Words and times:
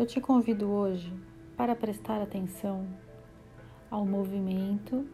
eu 0.00 0.06
te 0.06 0.18
convido 0.18 0.70
hoje 0.70 1.12
para 1.58 1.76
prestar 1.76 2.22
atenção 2.22 2.86
ao 3.90 4.06
movimento 4.06 5.06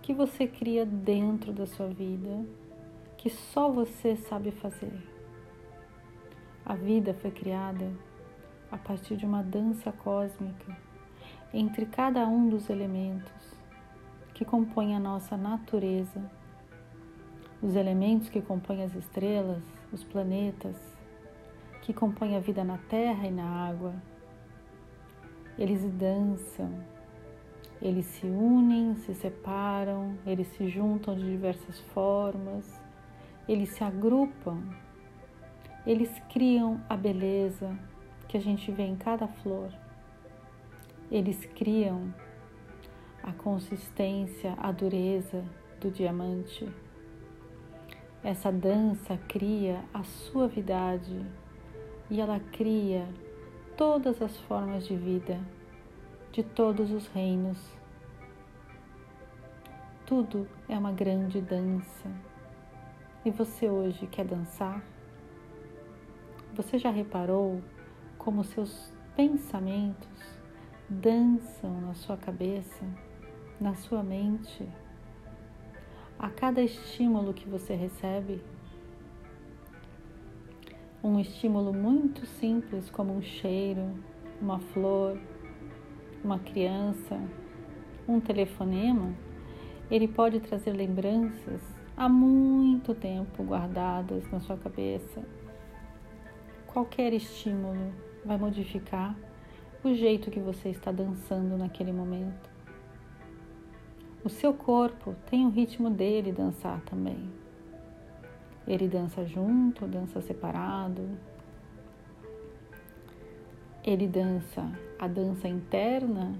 que 0.00 0.14
você 0.14 0.46
cria 0.46 0.86
dentro 0.86 1.52
da 1.52 1.66
sua 1.66 1.88
vida, 1.88 2.46
que 3.16 3.28
só 3.28 3.68
você 3.68 4.14
sabe 4.14 4.52
fazer. 4.52 4.92
A 6.64 6.76
vida 6.76 7.12
foi 7.12 7.32
criada 7.32 7.90
a 8.70 8.78
partir 8.78 9.16
de 9.16 9.26
uma 9.26 9.42
dança 9.42 9.90
cósmica 9.90 10.78
entre 11.52 11.84
cada 11.84 12.24
um 12.24 12.48
dos 12.48 12.70
elementos 12.70 13.52
que 14.32 14.44
compõem 14.44 14.94
a 14.94 15.00
nossa 15.00 15.36
natureza, 15.36 16.22
os 17.60 17.74
elementos 17.74 18.28
que 18.28 18.40
compõem 18.40 18.84
as 18.84 18.94
estrelas, 18.94 19.64
os 19.92 20.04
planetas, 20.04 20.94
que 21.84 21.92
compõem 21.92 22.34
a 22.34 22.40
vida 22.40 22.64
na 22.64 22.78
terra 22.78 23.26
e 23.26 23.30
na 23.30 23.44
água. 23.44 23.94
Eles 25.58 25.84
dançam, 25.92 26.72
eles 27.80 28.06
se 28.06 28.26
unem, 28.26 28.96
se 28.96 29.14
separam, 29.14 30.16
eles 30.26 30.48
se 30.48 30.68
juntam 30.68 31.14
de 31.14 31.30
diversas 31.30 31.78
formas, 31.92 32.80
eles 33.48 33.68
se 33.70 33.84
agrupam, 33.84 34.58
eles 35.86 36.10
criam 36.32 36.80
a 36.88 36.96
beleza 36.96 37.78
que 38.26 38.36
a 38.36 38.40
gente 38.40 38.72
vê 38.72 38.84
em 38.84 38.96
cada 38.96 39.28
flor. 39.28 39.70
Eles 41.10 41.44
criam 41.44 42.12
a 43.22 43.32
consistência, 43.32 44.54
a 44.58 44.72
dureza 44.72 45.44
do 45.80 45.90
diamante. 45.90 46.68
Essa 48.22 48.50
dança 48.50 49.18
cria 49.28 49.84
a 49.92 50.02
suavidade 50.02 51.24
e 52.10 52.20
ela 52.20 52.40
cria 52.40 53.06
todas 53.76 54.20
as 54.22 54.36
formas 54.40 54.86
de 54.86 54.96
vida 54.96 55.40
de 56.34 56.42
todos 56.42 56.90
os 56.90 57.06
reinos. 57.06 57.56
Tudo 60.04 60.48
é 60.68 60.76
uma 60.76 60.90
grande 60.90 61.40
dança. 61.40 62.10
E 63.24 63.30
você 63.30 63.70
hoje 63.70 64.08
quer 64.08 64.24
dançar? 64.24 64.84
Você 66.56 66.76
já 66.76 66.90
reparou 66.90 67.62
como 68.18 68.42
seus 68.42 68.92
pensamentos 69.14 70.08
dançam 70.88 71.80
na 71.80 71.94
sua 71.94 72.16
cabeça, 72.16 72.84
na 73.60 73.76
sua 73.76 74.02
mente? 74.02 74.68
A 76.18 76.28
cada 76.30 76.60
estímulo 76.60 77.32
que 77.32 77.48
você 77.48 77.76
recebe, 77.76 78.42
um 81.04 81.20
estímulo 81.20 81.70
muito 81.74 82.24
simples, 82.24 82.88
como 82.88 83.14
um 83.14 83.20
cheiro, 83.20 83.92
uma 84.40 84.58
flor, 84.58 85.20
uma 86.24 86.38
criança, 86.38 87.20
um 88.08 88.18
telefonema, 88.18 89.12
ele 89.90 90.08
pode 90.08 90.40
trazer 90.40 90.72
lembranças 90.72 91.60
há 91.94 92.08
muito 92.08 92.94
tempo 92.94 93.42
guardadas 93.42 94.26
na 94.32 94.40
sua 94.40 94.56
cabeça. 94.56 95.22
Qualquer 96.66 97.12
estímulo 97.12 97.92
vai 98.24 98.38
modificar 98.38 99.14
o 99.84 99.92
jeito 99.92 100.30
que 100.30 100.40
você 100.40 100.70
está 100.70 100.90
dançando 100.90 101.58
naquele 101.58 101.92
momento. 101.92 102.48
O 104.24 104.30
seu 104.30 104.54
corpo 104.54 105.14
tem 105.26 105.44
o 105.44 105.50
ritmo 105.50 105.90
dele 105.90 106.32
dançar 106.32 106.80
também. 106.80 107.43
Ele 108.66 108.88
dança 108.88 109.26
junto, 109.26 109.86
dança 109.86 110.20
separado, 110.20 111.06
ele 113.84 114.08
dança 114.08 114.72
a 114.98 115.06
dança 115.06 115.46
interna 115.46 116.34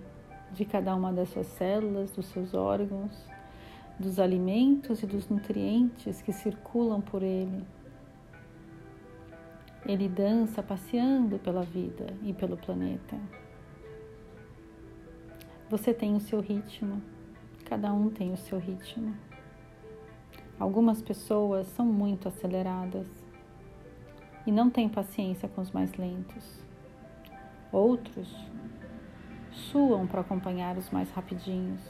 de 0.51 0.65
cada 0.65 0.95
uma 0.95 1.13
das 1.13 1.29
suas 1.29 1.47
células, 1.49 2.11
dos 2.11 2.25
seus 2.27 2.55
órgãos, 2.55 3.13
dos 3.99 4.19
alimentos 4.19 5.03
e 5.03 5.07
dos 5.07 5.29
nutrientes 5.29 6.23
que 6.23 6.33
circulam 6.33 7.03
por 7.03 7.23
ele. 7.23 7.63
Ele 9.85 10.09
dança 10.09 10.63
passeando 10.63 11.39
pela 11.39 11.63
vida 11.63 12.07
e 12.23 12.33
pelo 12.33 12.57
planeta. 12.57 13.21
Você 15.69 15.93
tem 15.93 16.17
o 16.17 16.21
seu 16.21 16.41
ritmo, 16.41 17.03
cada 17.67 17.93
um 17.93 18.09
tem 18.09 18.33
o 18.33 18.39
seu 18.39 18.59
ritmo. 18.59 19.15
Algumas 20.59 21.03
pessoas 21.03 21.67
são 21.69 21.85
muito 21.85 22.29
aceleradas 22.29 23.07
e 24.47 24.53
não 24.53 24.71
têm 24.71 24.89
paciência 24.89 25.49
com 25.49 25.61
os 25.61 25.71
mais 25.73 25.93
lentos. 25.95 26.61
Outros 27.73 28.33
suam 29.51 30.07
para 30.07 30.21
acompanhar 30.21 30.77
os 30.77 30.91
mais 30.91 31.11
rapidinhos. 31.11 31.81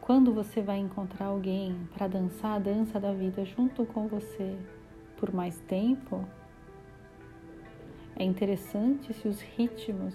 Quando 0.00 0.32
você 0.32 0.62
vai 0.62 0.78
encontrar 0.78 1.26
alguém 1.26 1.86
para 1.92 2.08
dançar 2.08 2.56
a 2.56 2.58
dança 2.58 2.98
da 2.98 3.12
vida 3.12 3.44
junto 3.44 3.84
com 3.84 4.08
você 4.08 4.56
por 5.18 5.34
mais 5.34 5.60
tempo, 5.68 6.24
é 8.16 8.24
interessante 8.24 9.12
se 9.12 9.28
os 9.28 9.42
ritmos 9.42 10.14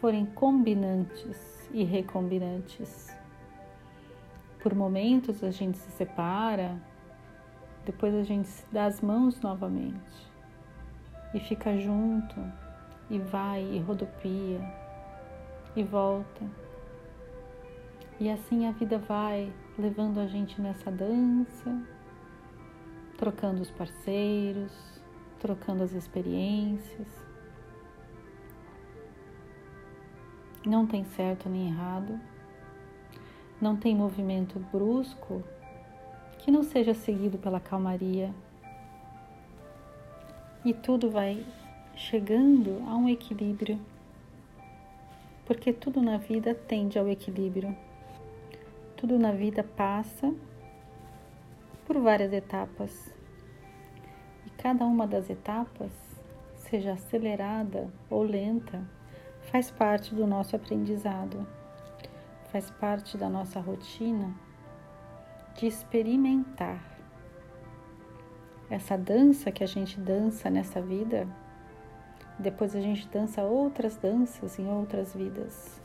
forem 0.00 0.26
combinantes 0.26 1.68
e 1.72 1.84
recombinantes. 1.84 3.19
Por 4.62 4.74
momentos 4.74 5.42
a 5.42 5.50
gente 5.50 5.78
se 5.78 5.90
separa, 5.92 6.76
depois 7.84 8.14
a 8.14 8.22
gente 8.22 8.46
se 8.46 8.64
dá 8.70 8.84
as 8.84 9.00
mãos 9.00 9.40
novamente 9.40 10.30
e 11.32 11.40
fica 11.40 11.78
junto 11.78 12.36
e 13.08 13.18
vai 13.18 13.62
e 13.62 13.78
rodopia 13.78 14.60
e 15.74 15.82
volta. 15.82 16.44
E 18.18 18.30
assim 18.30 18.66
a 18.66 18.72
vida 18.72 18.98
vai 18.98 19.50
levando 19.78 20.20
a 20.20 20.26
gente 20.26 20.60
nessa 20.60 20.90
dança, 20.90 21.80
trocando 23.16 23.62
os 23.62 23.70
parceiros, 23.70 25.00
trocando 25.38 25.82
as 25.82 25.92
experiências. 25.92 27.08
Não 30.66 30.86
tem 30.86 31.02
certo 31.04 31.48
nem 31.48 31.68
errado, 31.68 32.20
não 33.60 33.76
tem 33.76 33.94
movimento 33.94 34.58
brusco 34.72 35.42
que 36.38 36.50
não 36.50 36.62
seja 36.62 36.94
seguido 36.94 37.36
pela 37.36 37.60
calmaria. 37.60 38.34
E 40.64 40.72
tudo 40.72 41.10
vai 41.10 41.44
chegando 41.94 42.82
a 42.88 42.96
um 42.96 43.08
equilíbrio, 43.08 43.78
porque 45.44 45.72
tudo 45.72 46.00
na 46.00 46.16
vida 46.16 46.54
tende 46.54 46.98
ao 46.98 47.08
equilíbrio. 47.08 47.76
Tudo 48.96 49.18
na 49.18 49.32
vida 49.32 49.62
passa 49.62 50.34
por 51.86 51.98
várias 51.98 52.32
etapas. 52.32 53.12
E 54.46 54.50
cada 54.50 54.84
uma 54.84 55.06
das 55.06 55.28
etapas, 55.28 55.92
seja 56.54 56.92
acelerada 56.92 57.90
ou 58.08 58.22
lenta, 58.22 58.82
faz 59.50 59.70
parte 59.70 60.14
do 60.14 60.26
nosso 60.26 60.54
aprendizado, 60.54 61.46
faz 62.50 62.70
parte 62.70 63.16
da 63.16 63.28
nossa 63.28 63.60
rotina 63.60 64.34
de 65.54 65.66
experimentar 65.66 66.82
essa 68.68 68.96
dança 68.96 69.50
que 69.50 69.64
a 69.64 69.66
gente 69.66 69.98
dança 69.98 70.48
nessa 70.48 70.80
vida, 70.80 71.28
depois 72.38 72.74
a 72.74 72.80
gente 72.80 73.06
dança 73.08 73.42
outras 73.42 73.96
danças 73.96 74.58
em 74.58 74.68
outras 74.68 75.14
vidas. 75.14 75.80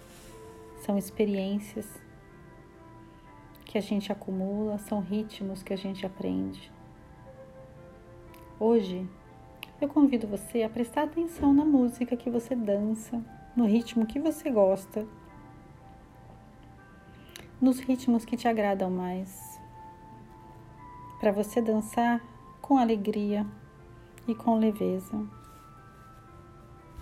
São 0.77 0.97
experiências 0.97 1.87
que 3.65 3.77
a 3.77 3.81
gente 3.81 4.11
acumula, 4.11 4.77
são 4.77 5.01
ritmos 5.01 5.63
que 5.63 5.73
a 5.73 5.77
gente 5.77 6.05
aprende. 6.05 6.71
Hoje, 8.59 9.07
eu 9.81 9.89
convido 9.89 10.27
você 10.27 10.63
a 10.63 10.69
prestar 10.69 11.03
atenção 11.03 11.53
na 11.53 11.65
música 11.65 12.15
que 12.15 12.29
você 12.29 12.55
dança, 12.55 13.21
no 13.55 13.65
ritmo 13.65 14.05
que 14.05 14.19
você 14.19 14.49
gosta, 14.49 15.05
nos 17.61 17.79
ritmos 17.79 18.25
que 18.25 18.37
te 18.37 18.47
agradam 18.47 18.89
mais. 18.89 19.59
Para 21.19 21.31
você 21.31 21.61
dançar 21.61 22.21
com 22.61 22.77
alegria 22.77 23.45
e 24.27 24.35
com 24.35 24.57
leveza. 24.57 25.44